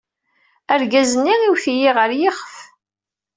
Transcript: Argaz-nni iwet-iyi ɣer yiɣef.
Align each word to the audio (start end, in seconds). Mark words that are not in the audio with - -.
Argaz-nni 0.73 1.35
iwet-iyi 1.45 1.89
ɣer 1.97 2.11
yiɣef. 2.19 2.53